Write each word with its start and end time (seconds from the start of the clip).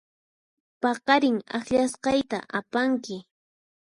Paqarin 0.81 1.37
akllasqayta 1.57 2.37
apanki. 2.57 3.17